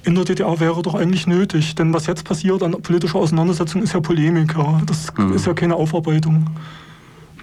[0.04, 1.74] in der DDR wäre doch eigentlich nötig.
[1.74, 4.54] Denn was jetzt passiert an politischer Auseinandersetzung ist ja Polemik.
[4.56, 4.80] Ja.
[4.86, 5.34] Das mhm.
[5.34, 6.46] ist ja keine Aufarbeitung.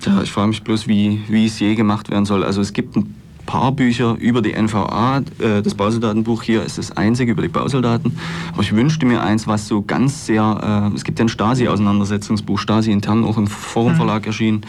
[0.05, 2.43] Ja, ich frage mich bloß, wie, wie es je gemacht werden soll.
[2.43, 5.23] Also es gibt ein paar Bücher über die NVA.
[5.39, 8.17] Äh, das Bausoldatenbuch hier ist das einzige über die Bausoldaten.
[8.53, 10.91] Aber ich wünschte mir eins, was so ganz sehr...
[10.91, 14.27] Äh, es gibt ja ein Stasi-Auseinandersetzungsbuch, Stasi intern, auch im Forum Verlag mhm.
[14.27, 14.61] erschienen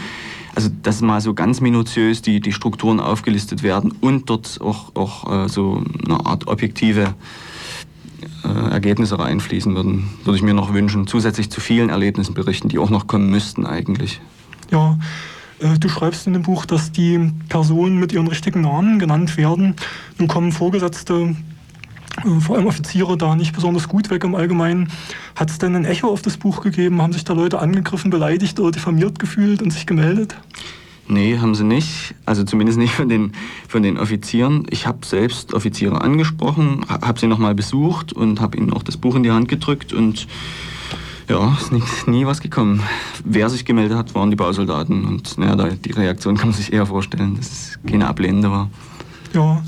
[0.57, 5.45] also dass mal so ganz minutiös die, die Strukturen aufgelistet werden und dort auch, auch
[5.45, 7.15] äh, so eine Art objektive
[8.45, 12.79] äh, Ergebnisse reinfließen würden, würde ich mir noch wünschen, zusätzlich zu vielen Erlebnissen berichten, die
[12.79, 14.21] auch noch kommen müssten eigentlich.
[14.71, 14.99] Ja,
[15.61, 19.75] äh, du schreibst in dem Buch, dass die Personen mit ihren richtigen Namen genannt werden.
[20.19, 21.37] Nun kommen Vorgesetzte
[22.25, 24.91] äh, vor allem Offiziere da nicht besonders gut weg im Allgemeinen.
[25.35, 27.03] Hat es denn ein Echo auf das Buch gegeben?
[27.03, 30.37] Haben sich da Leute angegriffen, beleidigt oder diffamiert gefühlt und sich gemeldet?
[31.09, 32.15] Nee, haben sie nicht.
[32.25, 33.33] Also zumindest nicht von den,
[33.69, 34.67] von den Offizieren.
[34.71, 39.15] Ich habe selbst Offiziere angesprochen, habe sie nochmal besucht und habe ihnen auch das Buch
[39.15, 40.27] in die Hand gedrückt und
[41.29, 42.83] ja, ist nie, nie was gekommen.
[43.25, 46.87] Wer sich gemeldet hat, waren die Bausoldaten und naja, die Reaktion kann man sich eher
[46.87, 48.71] vorstellen, dass es keine ablehnende war.
[49.33, 49.63] Ja,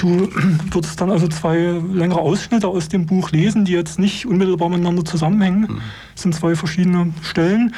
[0.00, 0.30] Du
[0.70, 1.58] würdest dann also zwei
[1.92, 5.82] längere Ausschnitte aus dem Buch lesen, die jetzt nicht unmittelbar miteinander zusammenhängen.
[6.14, 7.74] Das sind zwei verschiedene Stellen.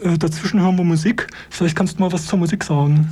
[0.00, 1.26] Äh, dazwischen hören wir Musik.
[1.50, 3.10] Vielleicht kannst du mal was zur Musik sagen.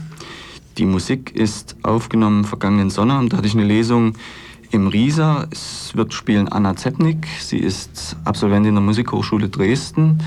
[0.78, 3.32] Die Musik ist aufgenommen vergangenen Sonnabend.
[3.32, 4.14] Da hatte ich eine Lesung
[4.70, 5.46] im Riesa.
[5.50, 7.28] Es wird spielen Anna Zepnik.
[7.40, 10.18] Sie ist Absolventin der Musikhochschule Dresden.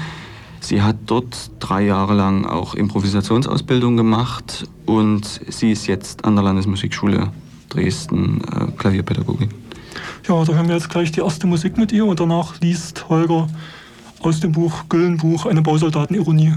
[0.61, 6.43] Sie hat dort drei Jahre lang auch Improvisationsausbildung gemacht und sie ist jetzt an der
[6.43, 7.31] Landesmusikschule
[7.69, 9.49] Dresden äh, Klavierpädagogin.
[10.27, 13.47] Ja, da hören wir jetzt gleich die erste Musik mit ihr und danach liest Holger
[14.21, 16.53] aus dem Buch Güllenbuch eine Bausoldatenironie.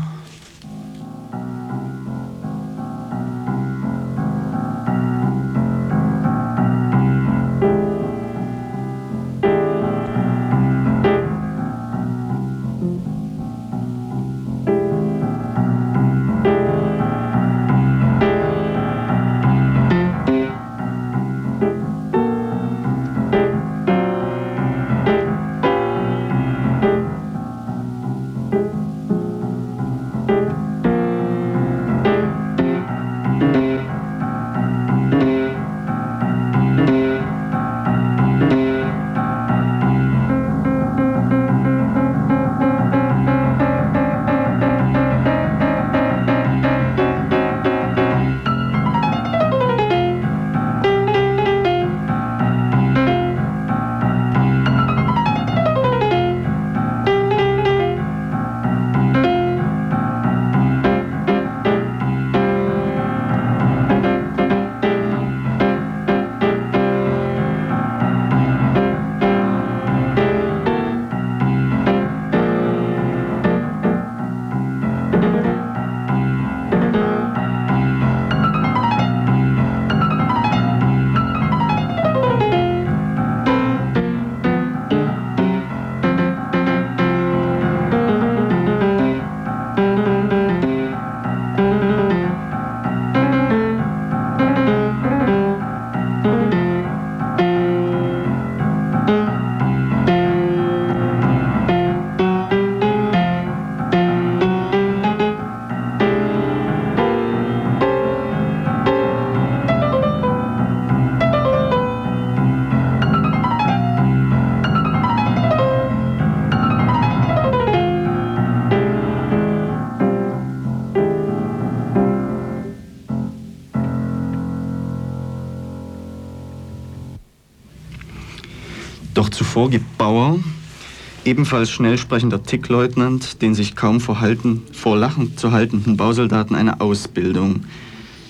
[131.41, 136.83] Ebenfalls schnell sprechender Tickleutnant, den sich kaum vor, halten, vor Lachen zu haltenden Bausoldaten eine
[136.83, 137.65] Ausbildung.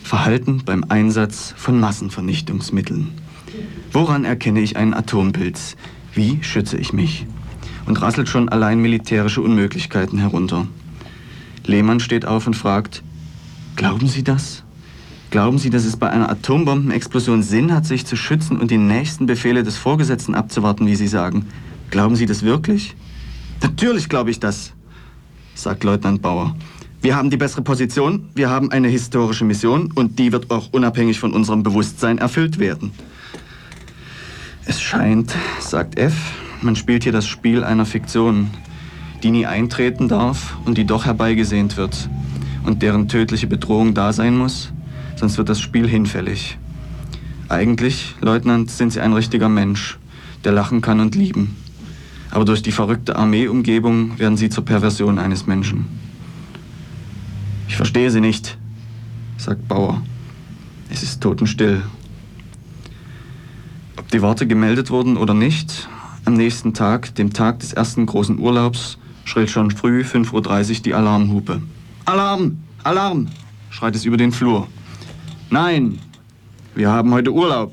[0.04, 3.08] Verhalten beim Einsatz von Massenvernichtungsmitteln.
[3.90, 5.74] Woran erkenne ich einen Atompilz?
[6.14, 7.26] Wie schütze ich mich?
[7.84, 10.68] Und rasselt schon allein militärische Unmöglichkeiten herunter.
[11.66, 13.02] Lehmann steht auf und fragt,
[13.74, 14.62] glauben Sie das?
[15.32, 19.26] Glauben Sie, dass es bei einer Atombombenexplosion Sinn hat, sich zu schützen und die nächsten
[19.26, 21.46] Befehle des Vorgesetzten abzuwarten, wie Sie sagen?
[21.90, 22.94] Glauben Sie das wirklich?
[23.62, 24.72] Natürlich glaube ich das,
[25.54, 26.56] sagt Leutnant Bauer.
[27.02, 31.18] Wir haben die bessere Position, wir haben eine historische Mission und die wird auch unabhängig
[31.18, 32.92] von unserem Bewusstsein erfüllt werden.
[34.66, 36.14] Es scheint, sagt F,
[36.62, 38.50] man spielt hier das Spiel einer Fiktion,
[39.22, 42.08] die nie eintreten darf und die doch herbeigesehnt wird
[42.64, 44.72] und deren tödliche Bedrohung da sein muss,
[45.16, 46.56] sonst wird das Spiel hinfällig.
[47.48, 49.98] Eigentlich, Leutnant, sind Sie ein richtiger Mensch,
[50.44, 51.56] der lachen kann und lieben.
[52.30, 55.86] Aber durch die verrückte Armeeumgebung werden Sie zur Perversion eines Menschen.
[57.68, 58.58] Ich verstehe Sie nicht,
[59.36, 60.02] sagt Bauer.
[60.90, 61.82] Es ist totenstill.
[63.96, 65.88] Ob die Worte gemeldet wurden oder nicht,
[66.24, 70.94] am nächsten Tag, dem Tag des ersten großen Urlaubs, schrillt schon früh 5.30 Uhr die
[70.94, 71.62] Alarmhupe.
[72.04, 72.58] Alarm!
[72.82, 73.28] Alarm!
[73.70, 74.66] schreit es über den Flur.
[75.48, 75.98] Nein,
[76.74, 77.72] wir haben heute Urlaub.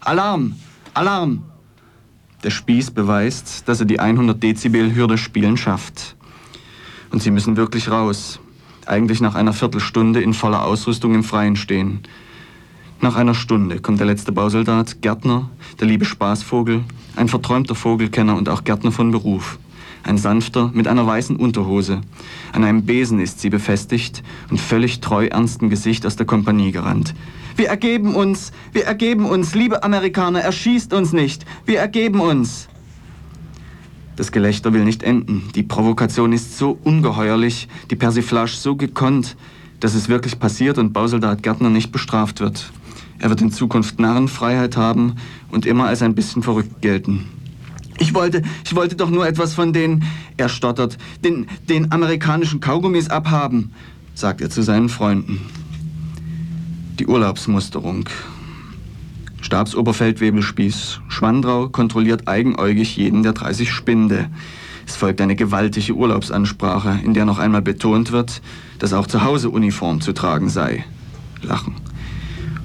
[0.00, 0.54] Alarm!
[0.94, 1.42] Alarm!
[2.42, 6.16] Der Spieß beweist, dass er die 100 Dezibel Hürde spielen schafft.
[7.10, 8.40] Und sie müssen wirklich raus.
[8.84, 12.00] Eigentlich nach einer Viertelstunde in voller Ausrüstung im Freien stehen.
[13.00, 16.84] Nach einer Stunde kommt der letzte Bausoldat, Gärtner, der liebe Spaßvogel,
[17.16, 19.58] ein verträumter Vogelkenner und auch Gärtner von Beruf.
[20.02, 22.00] Ein sanfter mit einer weißen Unterhose.
[22.52, 27.14] An einem Besen ist sie befestigt und völlig treu ernsten Gesicht aus der Kompanie gerannt.
[27.56, 32.68] Wir ergeben uns, wir ergeben uns, liebe Amerikaner, erschießt uns nicht, wir ergeben uns.
[34.16, 35.48] Das Gelächter will nicht enden.
[35.54, 39.36] Die Provokation ist so ungeheuerlich, die Persiflage so gekonnt,
[39.80, 42.72] dass es wirklich passiert und Bausoldat Gärtner nicht bestraft wird.
[43.18, 45.16] Er wird in Zukunft Narrenfreiheit haben
[45.50, 47.28] und immer als ein bisschen verrückt gelten.
[47.98, 50.04] Ich wollte, ich wollte doch nur etwas von den,
[50.36, 53.72] er stottert, den, den amerikanischen Kaugummis abhaben,
[54.14, 55.40] sagt er zu seinen Freunden.
[56.98, 58.08] Die Urlaubsmusterung.
[59.42, 64.30] Stabsoberfeldwebelspieß Schwandrau kontrolliert eigenäugig jeden der 30 Spinde.
[64.86, 68.40] Es folgt eine gewaltige Urlaubsansprache, in der noch einmal betont wird,
[68.78, 70.84] dass auch zu Hause Uniform zu tragen sei.
[71.42, 71.74] Lachen.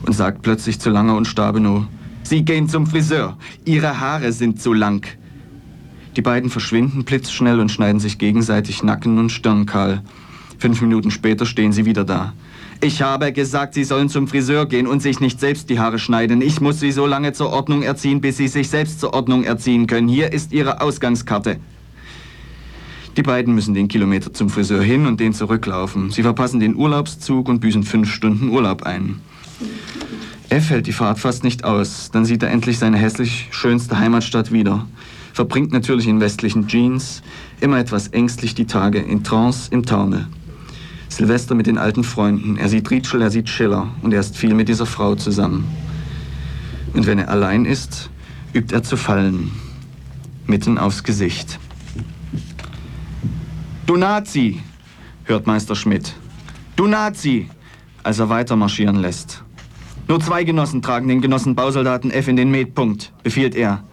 [0.05, 1.85] Und sagt plötzlich zu Langer und Stabenow,
[2.23, 3.37] Sie gehen zum Friseur.
[3.65, 5.05] Ihre Haare sind zu lang.
[6.15, 10.03] Die beiden verschwinden blitzschnell und schneiden sich gegenseitig Nacken und Stirn kahl.
[10.57, 12.33] Fünf Minuten später stehen sie wieder da.
[12.83, 16.41] Ich habe gesagt, Sie sollen zum Friseur gehen und sich nicht selbst die Haare schneiden.
[16.41, 19.85] Ich muss Sie so lange zur Ordnung erziehen, bis Sie sich selbst zur Ordnung erziehen
[19.85, 20.07] können.
[20.07, 21.57] Hier ist Ihre Ausgangskarte.
[23.17, 26.09] Die beiden müssen den Kilometer zum Friseur hin und den zurücklaufen.
[26.09, 29.19] Sie verpassen den Urlaubszug und büßen fünf Stunden Urlaub ein.
[30.49, 32.09] F hält die Fahrt fast nicht aus.
[32.11, 34.87] Dann sieht er endlich seine hässlich schönste Heimatstadt wieder.
[35.33, 37.21] Verbringt natürlich in westlichen Jeans,
[37.59, 40.25] immer etwas ängstlich die Tage, in Trance, im Taumel.
[41.11, 42.57] Silvester mit den alten Freunden.
[42.57, 45.67] Er sieht Rietschel, er sieht Schiller und er ist viel mit dieser Frau zusammen.
[46.93, 48.09] Und wenn er allein ist,
[48.53, 49.51] übt er zu fallen.
[50.47, 51.59] Mitten aufs Gesicht.
[53.85, 54.61] Du Nazi,
[55.25, 56.13] hört Meister Schmidt.
[56.77, 57.49] Du Nazi,
[58.03, 59.43] als er weiter marschieren lässt.
[60.07, 63.83] Nur zwei Genossen tragen den Genossen Bausoldaten F in den Metpunkt, befiehlt er.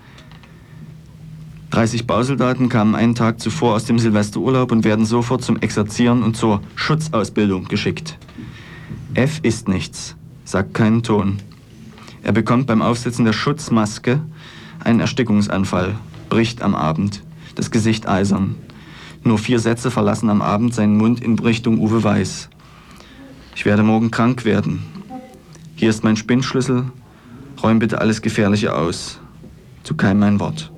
[1.70, 6.36] 30 Bausoldaten kamen einen Tag zuvor aus dem Silvesterurlaub und werden sofort zum Exerzieren und
[6.36, 8.18] zur Schutzausbildung geschickt.
[9.14, 11.38] F ist nichts, sagt keinen Ton.
[12.22, 14.20] Er bekommt beim Aufsetzen der Schutzmaske
[14.82, 15.96] einen Erstickungsanfall,
[16.30, 17.22] bricht am Abend,
[17.54, 18.54] das Gesicht eisern.
[19.22, 22.48] Nur vier Sätze verlassen am Abend seinen Mund in Richtung Uwe Weiß.
[23.54, 24.84] Ich werde morgen krank werden.
[25.74, 26.84] Hier ist mein Spinnschlüssel.
[27.62, 29.20] Räum bitte alles Gefährliche aus.
[29.82, 30.72] Zu keinem ein Wort.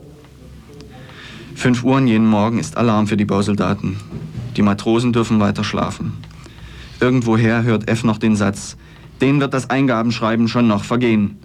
[1.61, 3.99] Fünf Uhr jeden Morgen ist Alarm für die Bausoldaten.
[4.57, 6.15] Die Matrosen dürfen weiter schlafen.
[7.01, 8.79] Irgendwoher hört F noch den Satz,
[9.21, 11.37] denen wird das Eingabenschreiben schon noch vergehen.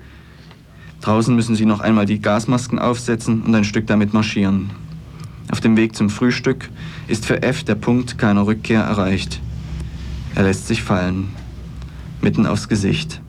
[1.01, 4.69] Draußen müssen sie noch einmal die Gasmasken aufsetzen und ein Stück damit marschieren.
[5.51, 6.69] Auf dem Weg zum Frühstück
[7.09, 9.41] ist für F der Punkt keiner Rückkehr erreicht.
[10.33, 11.27] Er lässt sich fallen,
[12.21, 13.19] mitten aufs Gesicht.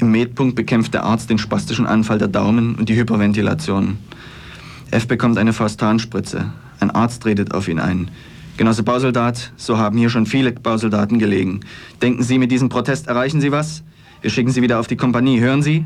[0.00, 3.98] Im Medpunkt bekämpft der Arzt den spastischen Anfall der Daumen und die Hyperventilation.
[4.90, 6.52] F bekommt eine Faustanspritze.
[6.80, 8.10] Ein Arzt redet auf ihn ein.
[8.56, 11.60] Genosse Bausoldat, so haben hier schon viele Bausoldaten gelegen.
[12.00, 13.82] Denken Sie, mit diesem Protest erreichen Sie was?
[14.22, 15.84] Wir schicken Sie wieder auf die Kompanie, hören Sie?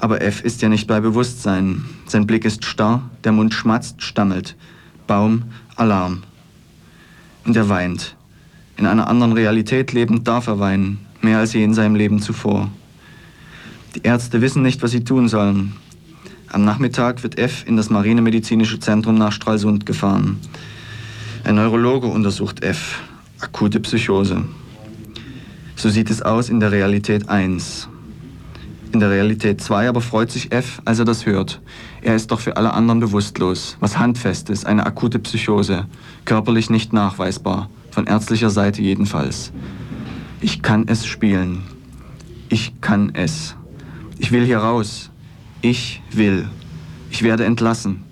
[0.00, 1.84] Aber F ist ja nicht bei Bewusstsein.
[2.06, 4.56] Sein Blick ist starr, der Mund schmatzt, stammelt.
[5.06, 5.44] Baum,
[5.76, 6.22] Alarm.
[7.44, 8.16] Und er weint.
[8.76, 12.70] In einer anderen Realität lebend darf er weinen, mehr als je in seinem Leben zuvor.
[13.94, 15.74] Die Ärzte wissen nicht, was sie tun sollen.
[16.52, 20.40] Am Nachmittag wird F in das Marinemedizinische Zentrum nach Stralsund gefahren.
[21.44, 23.00] Ein Neurologe untersucht F.
[23.38, 24.42] Akute Psychose.
[25.76, 27.88] So sieht es aus in der Realität 1.
[28.90, 31.60] In der Realität 2 aber freut sich F, als er das hört.
[32.02, 33.76] Er ist doch für alle anderen bewusstlos.
[33.78, 35.86] Was Handfestes, eine akute Psychose.
[36.24, 37.70] Körperlich nicht nachweisbar.
[37.92, 39.52] Von ärztlicher Seite jedenfalls.
[40.40, 41.62] Ich kann es spielen.
[42.48, 43.54] Ich kann es.
[44.18, 45.10] Ich will hier raus.
[45.62, 46.48] Ich will.
[47.10, 48.02] Ich werde entlassen.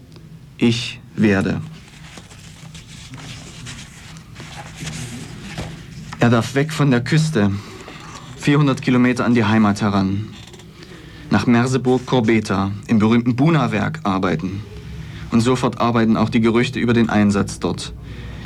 [0.59, 1.63] Ich werde.
[6.21, 7.51] Er darf weg von der Küste,
[8.37, 10.29] 400 Kilometer an die Heimat heran,
[11.31, 14.63] nach Merseburg-Corbeta, im berühmten Buna-Werk arbeiten.
[15.31, 17.95] Und sofort arbeiten auch die Gerüchte über den Einsatz dort.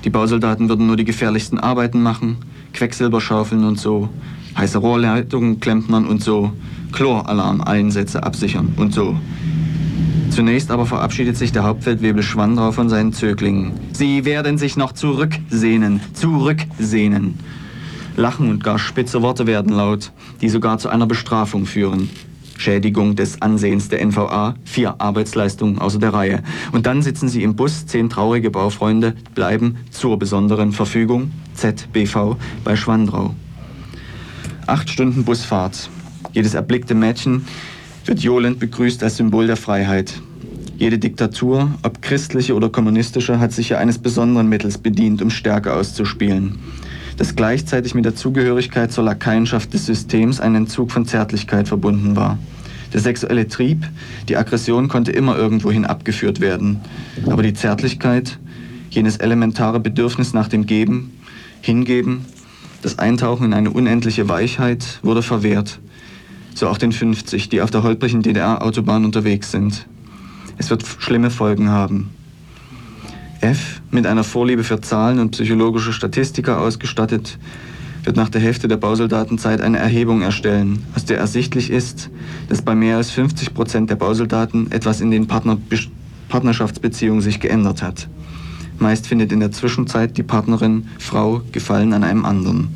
[0.05, 2.36] Die Bausoldaten würden nur die gefährlichsten Arbeiten machen,
[2.72, 4.11] Quecksilber schaufeln und so,
[4.57, 6.53] heiße Rohrleitungen klempnern und so,
[6.92, 9.16] Chloralarm-Einsätze absichern und so.
[10.30, 13.72] Zunächst aber verabschiedet sich der Hauptfeldwebel Schwandrau von seinen Zöglingen.
[13.92, 17.38] Sie werden sich noch zurücksehnen, zurücksehnen.
[18.16, 22.09] Lachen und gar spitze Worte werden laut, die sogar zu einer Bestrafung führen.
[22.57, 26.42] Schädigung des Ansehens der NVA, vier Arbeitsleistungen außer der Reihe.
[26.70, 32.76] Und dann sitzen sie im Bus, zehn traurige Baufreunde bleiben zur besonderen Verfügung, ZBV, bei
[32.76, 33.34] Schwandrau.
[34.73, 35.91] Acht Stunden Busfahrt.
[36.33, 37.45] Jedes erblickte Mädchen
[38.07, 40.14] wird johlend begrüßt als Symbol der Freiheit.
[40.79, 45.75] Jede Diktatur, ob christliche oder kommunistische, hat sich ja eines besonderen Mittels bedient, um Stärke
[45.75, 46.59] auszuspielen,
[47.18, 52.39] das gleichzeitig mit der Zugehörigkeit zur Lakaienschaft des Systems ein Entzug von Zärtlichkeit verbunden war.
[52.95, 53.87] Der sexuelle Trieb,
[54.31, 56.81] die Aggression konnte immer irgendwohin abgeführt werden,
[57.27, 58.39] aber die Zärtlichkeit,
[58.89, 61.12] jenes elementare Bedürfnis nach dem Geben,
[61.61, 62.25] Hingeben,
[62.83, 65.80] das Eintauchen in eine unendliche Weichheit wurde verwehrt
[66.55, 69.87] so auch den 50, die auf der holprigen DDR-Autobahn unterwegs sind.
[70.59, 72.11] Es wird schlimme Folgen haben.
[73.41, 77.39] F, mit einer Vorliebe für Zahlen und psychologische Statistiker ausgestattet,
[78.05, 82.11] wird nach der Hälfte der Bausoldatenzeit eine Erhebung erstellen, aus der ersichtlich ist,
[82.49, 85.59] dass bei mehr als 50 Prozent der Bausoldaten etwas in den Partner
[86.28, 88.09] Partnerschaftsbeziehungen sich geändert hat.
[88.83, 92.68] Meist findet in der Zwischenzeit die Partnerin, Frau, Gefallen an einem anderen.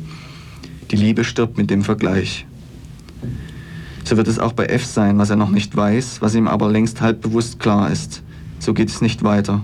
[0.89, 2.45] Die Liebe stirbt mit dem Vergleich.
[4.05, 6.71] So wird es auch bei F sein, was er noch nicht weiß, was ihm aber
[6.71, 8.23] längst halb bewusst klar ist.
[8.59, 9.61] So geht es nicht weiter.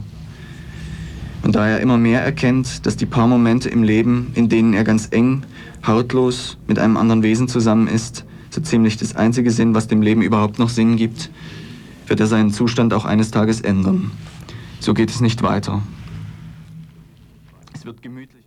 [1.44, 4.84] Und da er immer mehr erkennt, dass die paar Momente im Leben, in denen er
[4.84, 5.44] ganz eng,
[5.88, 10.22] hautlos mit einem anderen Wesen zusammen ist, so ziemlich das einzige Sinn, was dem Leben
[10.22, 11.30] überhaupt noch Sinn gibt,
[12.08, 14.12] wird er seinen Zustand auch eines Tages ändern.
[14.82, 15.82] So geht es nicht weiter.
[17.84, 18.43] Es wird gemütlich.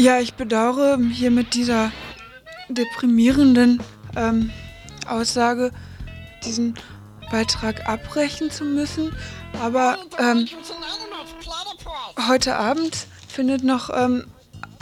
[0.00, 1.92] Ja, ich bedauere hier mit dieser
[2.70, 3.82] deprimierenden
[4.16, 4.50] ähm,
[5.06, 5.72] Aussage
[6.42, 6.74] diesen
[7.30, 9.14] Beitrag abbrechen zu müssen.
[9.62, 10.48] Aber ähm,
[12.30, 12.96] heute Abend
[13.28, 14.24] findet noch, ähm,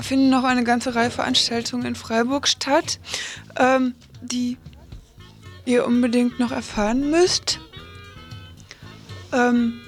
[0.00, 3.00] finden noch eine ganze Reihe Veranstaltungen in Freiburg statt,
[3.58, 4.56] ähm, die
[5.64, 7.58] ihr unbedingt noch erfahren müsst.
[9.32, 9.80] Ähm,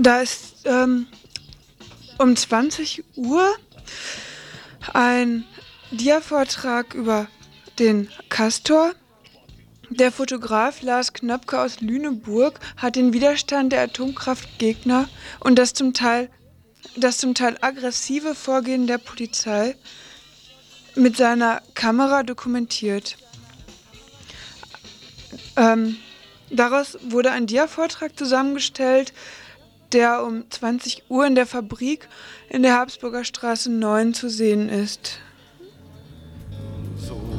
[0.00, 1.06] Da ist ähm,
[2.18, 3.54] um 20 Uhr
[4.94, 5.44] ein
[5.90, 7.26] Dia-Vortrag über
[7.78, 8.94] den Castor.
[9.90, 15.08] Der Fotograf Lars Knöpke aus Lüneburg hat den Widerstand der Atomkraftgegner
[15.40, 16.28] und das zum Teil,
[16.96, 19.76] das zum Teil aggressive Vorgehen der Polizei
[20.94, 23.16] mit seiner Kamera dokumentiert.
[25.56, 25.96] Ähm,
[26.50, 29.14] daraus wurde ein Dia-Vortrag zusammengestellt,
[29.92, 32.08] der um 20 Uhr in der Fabrik
[32.50, 35.20] in der Habsburger Straße 9 zu sehen ist.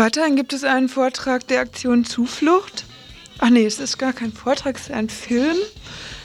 [0.00, 2.86] weiterhin gibt es einen Vortrag der Aktion Zuflucht.
[3.38, 5.56] Ach nee, es ist gar kein Vortrag, es ist ein Film,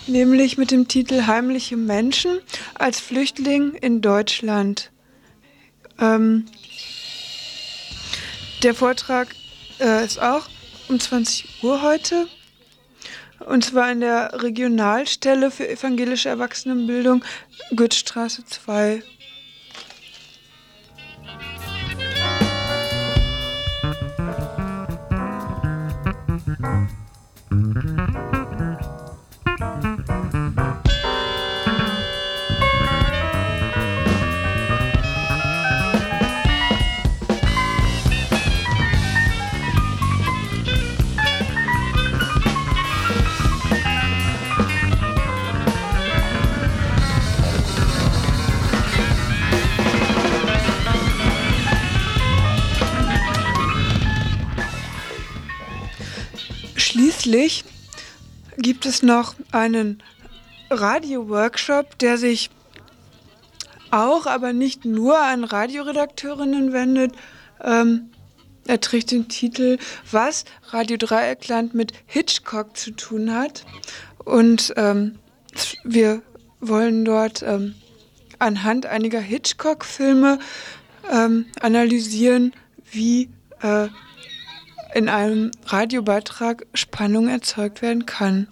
[0.07, 2.39] nämlich mit dem Titel Heimliche Menschen
[2.75, 4.91] als Flüchtling in Deutschland.
[5.99, 6.45] Ähm,
[8.63, 9.35] der Vortrag
[9.81, 10.47] äh, ist auch
[10.87, 12.27] um 20 Uhr heute.
[13.39, 17.25] Und zwar in der Regionalstelle für evangelische Erwachsenenbildung
[17.75, 19.03] Goethestraße 2.
[57.35, 57.65] Schließlich
[58.55, 60.01] gibt es noch einen
[60.69, 62.49] Radio-Workshop, der sich
[63.91, 67.13] auch, aber nicht nur an Radioredakteurinnen wendet.
[67.61, 68.09] Ähm,
[68.65, 69.79] er trägt den Titel
[70.09, 73.65] Was Radio Dreieckland mit Hitchcock zu tun hat.
[74.23, 75.19] Und ähm,
[75.83, 76.21] wir
[76.61, 77.75] wollen dort ähm,
[78.39, 80.39] anhand einiger Hitchcock-Filme
[81.11, 82.53] ähm, analysieren,
[82.91, 83.29] wie
[83.61, 83.89] äh,
[84.95, 88.47] in einem Radiobeitrag Spannung erzeugt werden kann.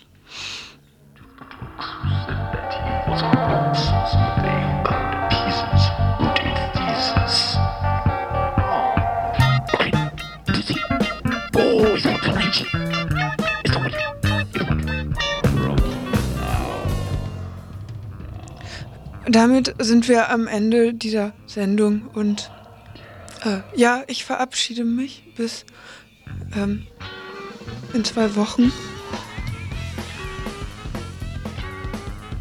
[19.26, 22.52] Damit sind wir am Ende dieser Sendung und
[23.46, 25.66] äh, ja, ich verabschiede mich bis
[26.56, 26.88] ähm,
[27.94, 28.72] in zwei Wochen.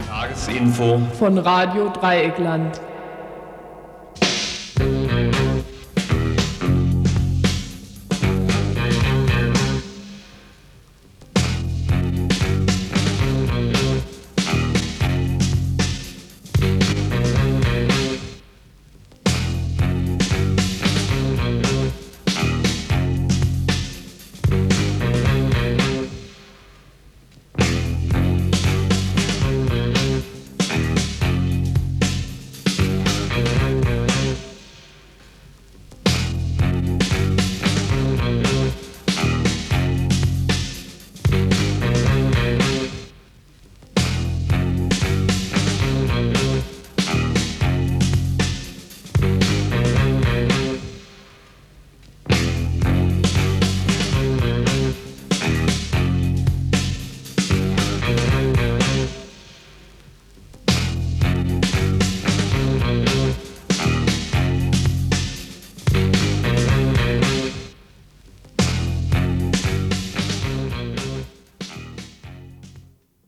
[0.06, 2.80] Tagesinfo von Radio Dreieckland.